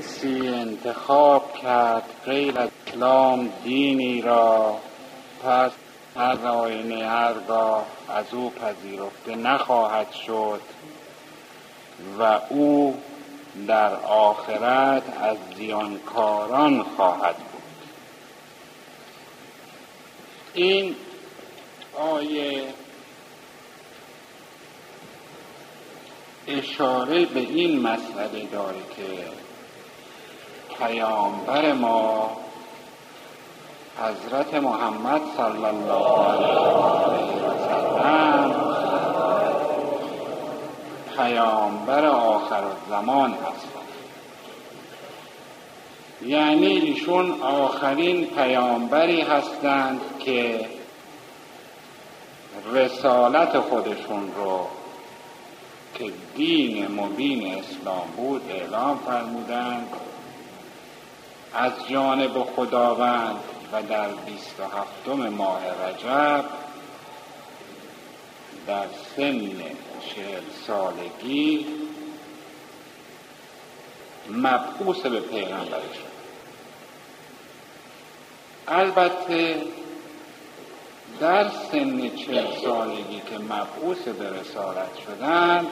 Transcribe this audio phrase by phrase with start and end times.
[0.00, 4.76] سی انتخاب کرد غیر از اسلام دینی را
[5.42, 5.72] پس
[6.16, 10.60] هر آینه هرگاه از او پذیرفته نخواهد شد
[12.18, 13.02] و او
[13.66, 17.62] در آخرت از زیانکاران خواهد بود.
[20.54, 20.96] این
[21.98, 22.74] آیه
[26.46, 29.02] اشاره به این مسئله داره که
[30.78, 32.30] پیامبر ما
[33.98, 36.54] حضرت محمد صلی الله علیه
[37.34, 38.68] و سلم
[41.16, 43.88] پیامبر آخر زمان هستند.
[46.22, 50.68] یعنی ایشون آخرین پیامبری هستند که
[52.72, 54.66] رسالت خودشون رو
[55.94, 59.88] که دین مبین اسلام بود اعلام فرمودند.
[61.54, 63.40] از جانب خداوند
[63.72, 66.44] و در بیست و هفتم ماه رجب
[68.66, 69.52] در سن
[70.14, 71.66] چهل سالگی
[74.30, 76.08] مبعوث به پیغمبر شد.
[78.68, 79.62] البته
[81.20, 85.66] در سن چهل سالگی که مبعوث به رسالت شدند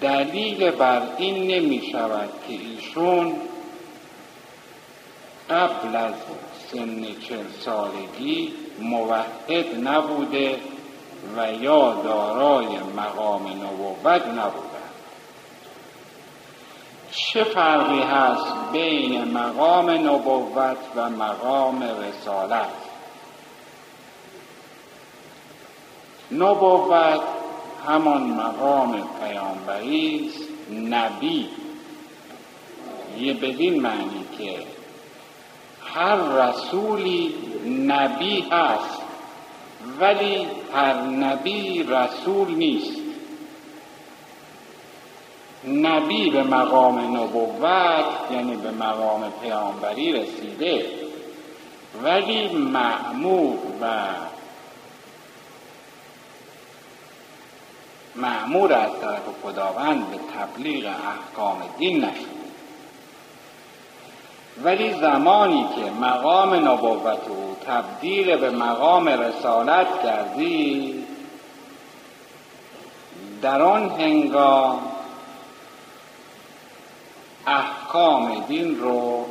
[0.00, 3.36] دلیل بر این نمی شود که ایشون
[5.52, 6.14] قبل از
[6.72, 10.60] سن چهل سالگی موحد نبوده
[11.36, 14.82] و یا دارای مقام نبوت نبوده.
[17.10, 22.66] چه فرقی هست بین مقام نبوت و مقام رسالت؟
[26.32, 27.20] نبوت
[27.88, 31.48] همان مقام پیامبری است نبی.
[33.18, 34.81] یه بدین معنی که
[35.94, 37.34] هر رسولی
[37.86, 39.02] نبی هست
[40.00, 43.02] ولی هر نبی رسول نیست.
[45.68, 50.86] نبی به مقام نبوت یعنی به مقام پیامبری رسیده
[52.02, 53.86] ولی معمور و
[58.16, 62.31] معمور از طرف خداوند به تبلیغ احکام دین نشد
[64.64, 71.04] ولی زمانی که مقام نبوت او تبدیل به مقام رسالت کردی
[73.42, 74.80] در آن هنگام
[77.46, 79.26] احکام دین رو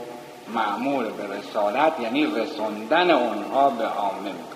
[0.54, 4.52] معمول به رسالت یعنی رسوندن اونها به عامه می‌کنه.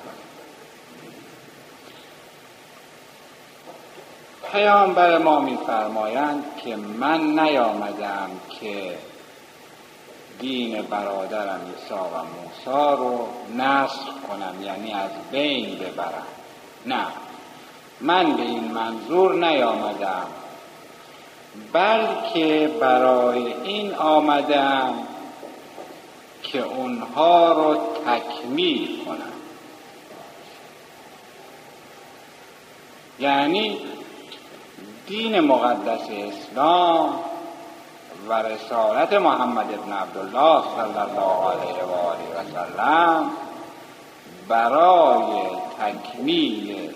[4.52, 8.97] پیامبر ما میفرمایند که من نیامدم که
[10.40, 16.28] دین برادرم عیسی و موسی رو نسخ کنم یعنی از بین ببرم.
[16.85, 17.06] نه
[18.01, 20.28] من به این منظور نیامدم
[21.73, 24.94] بلکه برای این آمدم
[26.44, 29.34] که اونها رو تکمیل کنم.
[33.19, 33.78] یعنی
[35.07, 37.19] دین مقدس اسلام
[38.28, 43.31] و رسالت محمد ابن عبدالله صلی الله علیه و آله و سلم
[44.47, 45.41] برای
[45.80, 46.94] تکمیل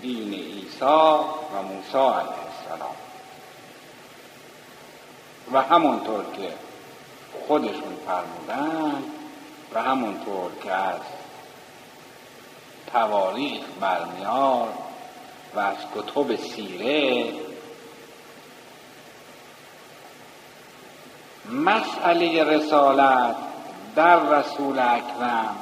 [0.00, 2.96] دین عیسی و موسی علیه السلام.
[5.52, 6.52] و همونطور که
[7.48, 9.02] خودشون فرمودن
[9.74, 11.00] و همونطور که از
[12.92, 14.74] تواریخ برمیاد
[15.54, 17.24] و از کتب سیره
[21.50, 23.36] مسئله رسالت
[23.96, 25.56] در رسول اکرم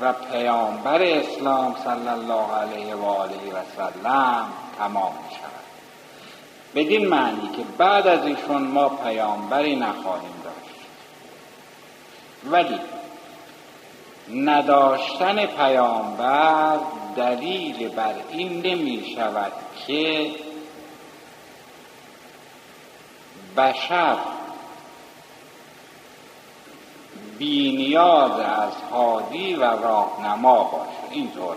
[0.00, 4.46] و پیامبر اسلام صلی الله علیه و آله و سلم
[4.78, 5.62] تمام می شود
[6.74, 10.80] بدین معنی که بعد از ایشون ما پیامبری نخواهیم داشت.
[12.44, 12.80] ولی
[14.34, 16.78] نداشتن پیامبر
[17.16, 19.52] دلیل بر این نمی شود
[19.86, 20.30] که
[23.56, 24.16] بشر
[27.38, 31.10] بینیاز از هادی و راهنما باشه.
[31.10, 31.56] اینطور.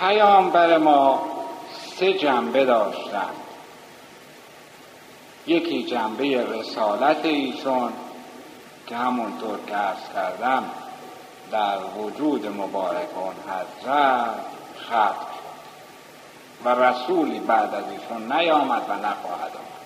[0.00, 1.22] پیامبر ما
[1.96, 3.36] سه جنبه داشتند
[5.46, 7.92] یکی جنبه رسالت ایشون
[8.86, 10.64] که همونطور که ارز کردم
[11.50, 14.34] در وجود مبارک اون حضرت
[14.86, 15.31] ختم
[16.64, 19.82] و رسولی بعد از ایشون نیامد و نخواهد آمد.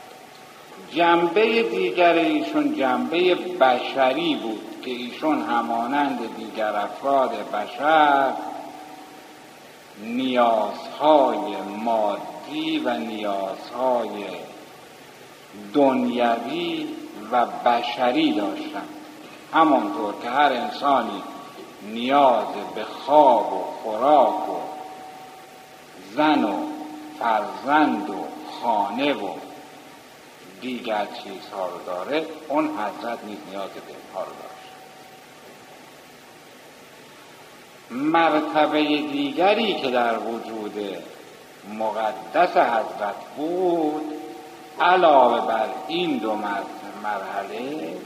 [0.90, 8.32] جنبه دیگر ایشون جنبه بشری بود که ایشون همانند دیگر افراد بشر
[9.98, 14.24] نیازهای مادی و نیازهای
[15.74, 16.88] دنیوی
[17.30, 18.88] و بشری داشتن
[19.54, 21.22] همانطور که هر انسانی
[21.82, 24.56] نیاز به خواب و خوراک و
[26.16, 26.65] زن و
[27.18, 28.24] فرزند و
[28.62, 29.28] خانه و
[30.60, 34.56] دیگر چیزها رو داره اون حضرت نیز نیاز به اینها رو داشت.
[37.90, 40.96] مرتبه دیگری که در وجود
[41.78, 44.12] مقدس حضرت بود
[44.80, 46.34] علاوه بر این دو
[47.02, 47.96] مرحله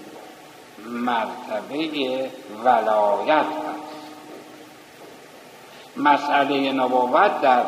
[0.86, 2.30] مرتبه
[2.64, 3.90] ولایت هست.
[5.96, 7.62] مسئله نبوت در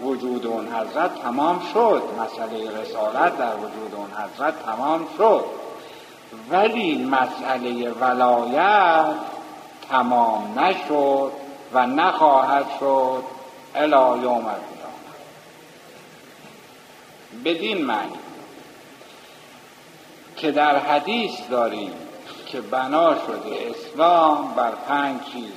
[0.00, 2.02] وجود اون حضرت تمام شد.
[2.18, 5.44] مسئله رسالت در وجود اون حضرت تمام شد.
[6.50, 9.14] ولی مسئله ولایت
[9.90, 11.32] تمام نشد
[11.72, 13.22] و نخواهد شد.
[13.74, 14.54] الی یوم
[17.44, 18.18] بدین معنی
[20.36, 21.92] که در حدیث داریم
[22.46, 25.52] که بنا شده اسلام بر پنج چیز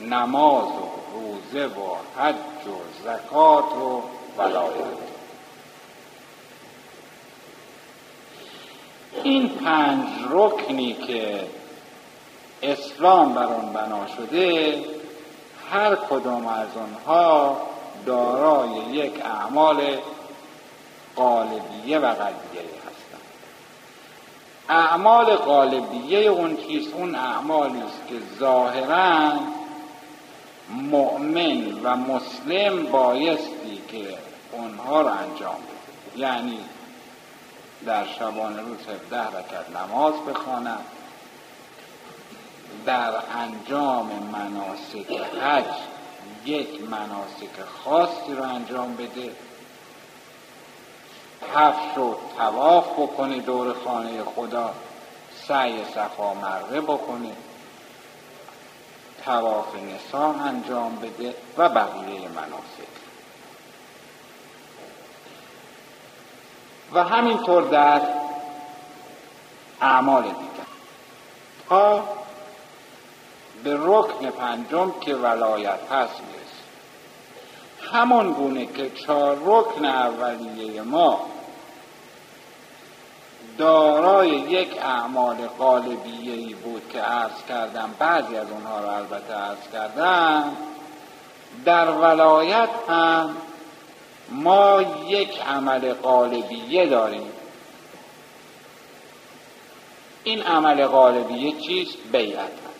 [0.00, 2.34] نماز و روزه و حج
[2.66, 4.02] و زکات و
[4.38, 5.06] ولایت
[9.22, 11.46] این پنج رکنی که
[12.62, 14.84] اسلام بر آن بنا شده
[15.70, 17.56] هر کدام از آنها
[18.06, 19.98] دارای یک اعمال
[21.16, 23.22] قالبیه و قلبیه هستند.
[24.68, 29.32] اعمال قالبیه اون چیز اون اعمالی است که ظاهرا
[30.90, 34.18] مؤمن و مسلم بایستی که
[34.52, 36.20] اونها رو انجام بده.
[36.20, 36.58] یعنی
[37.86, 38.78] در شبان روز
[39.10, 40.84] 17 رکت نماز بخواند.
[42.86, 45.12] در انجام مناسک
[45.42, 45.64] حج
[46.44, 49.32] یک مناسک خاصی رو انجام بده.
[51.54, 54.74] هفت رو تواف بکنه دور خانه خدا.
[55.48, 57.32] سعی صفا مروه بکنه.
[59.26, 62.96] تواف نسا انجام بده و بقیه مناسک.
[66.92, 68.00] و همینطور در
[69.80, 70.66] اعمال دیگر.
[71.68, 72.04] تا
[73.64, 76.46] به رکن پنجم که ولایت هست می‌رسه
[77.92, 81.35] همان گونه که چهار رکن اولیه ما
[83.58, 90.56] دارای یک اعمال قالبیه بود که عرض کردم بعضی از اونها رو البته عرض کردم
[91.64, 93.36] در ولایت هم
[94.28, 97.32] ما یک عمل قالبیه داریم
[100.24, 102.76] این عمل قالبیه چیست؟ بیعت هست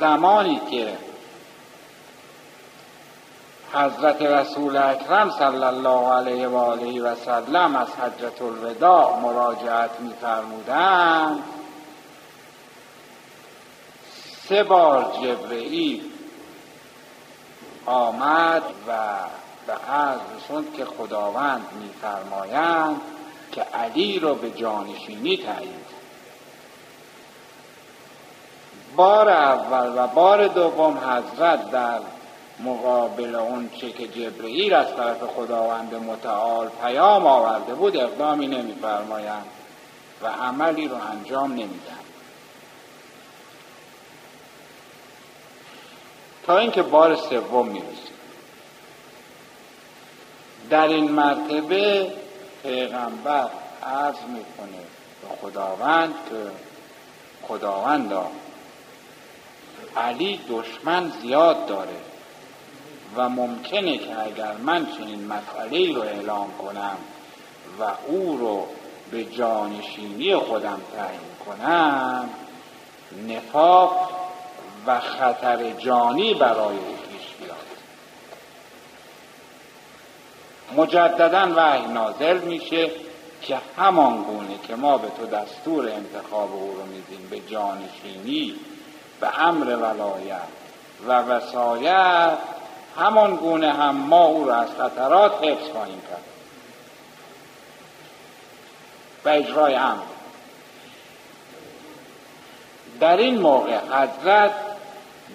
[0.00, 1.09] زمانی که
[3.72, 11.42] حضرت رسول اکرم صلی الله علیه و آله و سلم از حجت الوداع مراجعت میفرمودند.
[14.48, 16.10] سه بار جبرئیل
[17.86, 18.92] آمد و
[19.66, 23.00] به عرض رسوند که خداوند میفرمایند
[23.52, 25.74] که علی رو به جانشینی تعیین
[28.96, 32.00] بار اول و بار دوم حضرت در
[32.64, 39.46] مقابل اون چه که جبرئیل از طرف خداوند متعال پیام آورده بود اقدامی نمیفرمایند
[40.22, 42.00] و عملی رو انجام نمیدن
[46.46, 48.10] تا اینکه بار سوم می‌رسه
[50.70, 52.12] در این مرتبه
[52.62, 53.50] پیغمبر
[53.82, 54.78] عرض می‌کنه
[55.22, 56.36] به خداوند که
[57.48, 58.26] خداوندا
[59.96, 61.96] علی دشمن زیاد داره.
[63.16, 66.96] و ممکنه که اگر من چنین مسئله رو اعلام کنم
[67.80, 68.66] و او رو
[69.10, 72.30] به جانشینی خودم تعیین کنم
[73.28, 74.10] نفاق
[74.86, 77.56] و خطر جانی برای او پیش بیاد.
[80.76, 82.90] مجددا وحی نازل میشه
[83.42, 88.54] که همان گونه که ما به تو دستور انتخاب او رو میدیم به جانشینی
[89.20, 90.48] به امر ولایت
[91.06, 92.38] و وسایت
[92.96, 96.24] همان گونه هم ما او را از خطرات حفظ خواهیم کرد.
[99.24, 100.02] و اجرای امر.
[103.00, 104.54] در این موقع حضرت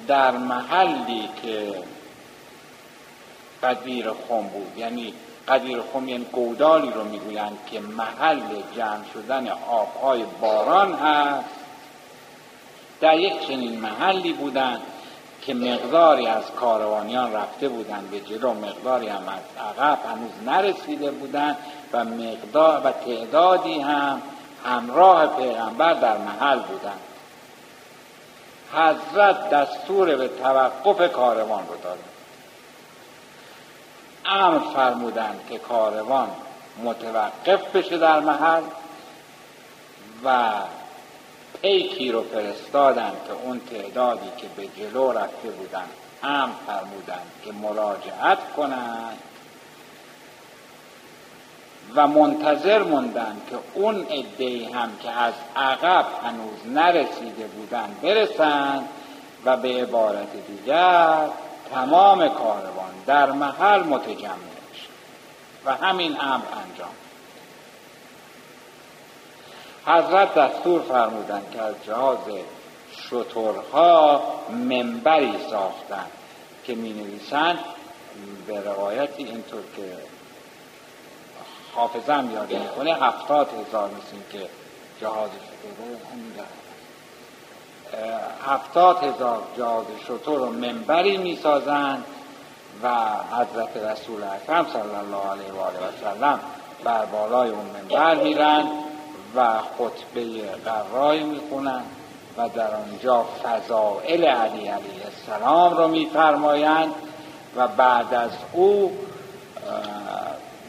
[0.08, 1.84] در محلی که
[3.64, 5.14] قدیر خم بود یعنی
[5.48, 11.50] قدیر خم یعنی گودالی رو می‌گویند که محل جمع شدن آبهای باران هست
[13.02, 14.82] در یک چنین محلی بودند
[15.46, 21.58] که مقداری از کاروانیان رفته بودند به جلو مقداری هم از عقب هنوز نرسیده بودند
[21.94, 24.22] و مقدار و تعدادی هم
[24.66, 27.00] همراه پیغمبر در محل بودند.
[28.74, 32.00] حضرت دستور به توقف کاروان رو داد.
[34.26, 36.30] امر فرمودند که کاروان
[36.84, 38.64] متوقف بشه در محل
[40.26, 40.52] و
[41.62, 45.90] پیکی رو فرستادند که اون تعدادی که به جلو رفته بودند
[46.24, 49.18] امر فرمودند که مراجعت کنند
[51.96, 58.90] و منتظر موندن که اون عده هم که از عقب هنوز نرسیده بودن برسند
[59.46, 61.30] و به عبارت دیگر
[61.74, 64.56] تمام کاروان در محل متجمع
[65.66, 66.96] و همین امر انجام
[69.86, 72.18] حضرت دستور فرمودند که از جهاز
[73.10, 76.12] شطورها منبری ساختند
[76.64, 77.60] که می نویسند
[78.48, 79.98] به روایتی اینطور که
[81.76, 84.50] حافظم یاد می‌کنه هفتاد هزار مثل که
[85.02, 86.46] جهاز شطور
[88.48, 92.06] هفتاد هزار جهاز شطور و منبری می‌سازند
[92.84, 92.90] و
[93.32, 96.40] حضرت رسول اکرم صلی الله علیه و آله و سلم
[96.84, 98.85] بر بالای اون منبر میرن.
[99.36, 101.82] و خطبه قرای می‌خونن
[102.38, 106.94] و در آنجا فضائل علی علیه السلام رو میفرمایند
[107.56, 108.98] و بعد از او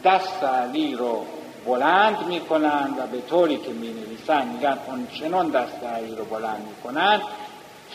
[0.03, 1.25] دست علی رو
[1.65, 6.67] بلند می‌کنند و به طوری که می نویسن میگن اون چنان دست علی رو بلند
[6.67, 7.21] می‌کنند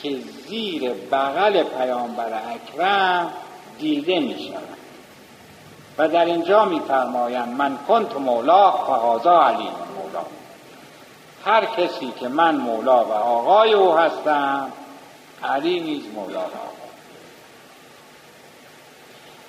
[0.03, 0.17] که
[0.49, 3.31] زیر بغل پیامبر اکرم
[3.79, 4.77] دیده می‌شوند
[5.99, 10.25] و در اینجا میفرمایند من کنت مولا فهازا علی مولا
[11.45, 14.73] هر کسی که من مولا و آقای او هستم
[15.45, 16.73] علی نیز مولا و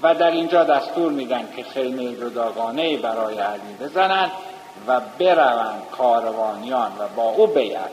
[0.02, 4.32] و در اینجا دستور میدن که خیمه جداگانه برای علی بزنند
[4.88, 7.92] و بروند کاروانیان و با او بیعت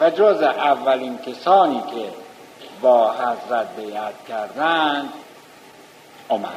[0.00, 2.12] و جز اولین کسانی که
[2.80, 5.12] با حضرت بیعت کردند
[6.30, 6.48] عمر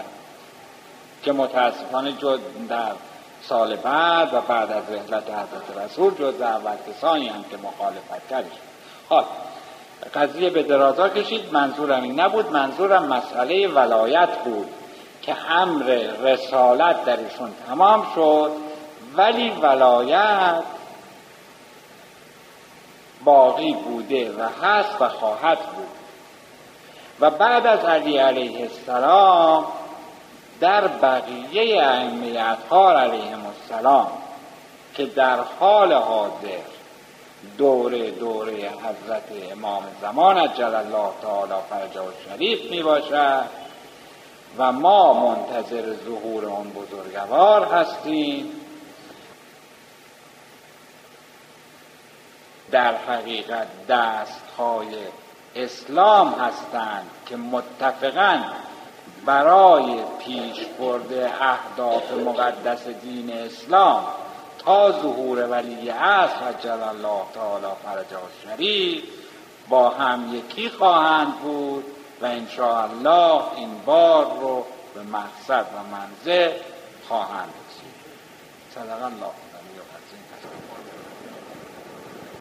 [1.23, 2.91] که متاسفانه جز در
[3.49, 8.51] سال بعد و بعد از رحلت حضرت رسول جز اول کسانی هم که مخالفت کردش
[9.09, 9.23] حال
[10.15, 14.69] قضیه به درازا کشید منظورم این نبود منظورم مسئله ولایت بود
[15.21, 15.83] که امر
[16.23, 18.51] رسالت درشون تمام شد
[19.15, 20.63] ولی ولایت
[23.23, 25.87] باقی بوده و هست و خواهد بود.
[27.19, 29.65] و بعد از علی علیه السلام
[30.63, 34.07] در بقیه ائمه اطهار علیهم السلام
[34.93, 36.63] که در حال حاضر
[37.57, 43.45] دوره دوره حضرت امام زمان جل الله تعالی فرجه و شریف می باشد
[44.57, 48.51] و ما منتظر ظهور اون بزرگوار هستیم.
[52.71, 54.95] در حقیقت دست های
[55.55, 58.39] اسلام هستند که متفقا
[59.25, 64.03] برای پیش برده اهداف مقدس دین اسلام
[64.57, 69.03] تا ظهور ولی عصر و الله تعالی فرجا شریف
[69.69, 71.85] با هم یکی خواهند بود
[72.21, 72.25] و
[72.65, 76.51] الله این بار رو به مقصد و منزل
[77.07, 77.93] خواهند رسید.
[78.75, 79.42] صدق الله.